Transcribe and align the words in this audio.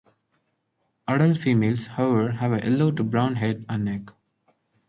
Adult 1.07 1.37
females, 1.37 1.85
however, 1.85 2.31
have 2.31 2.53
a 2.53 2.57
yellow 2.67 2.89
to 2.89 3.03
brown 3.03 3.35
head 3.35 3.63
and 3.69 3.85
neck. 3.85 4.09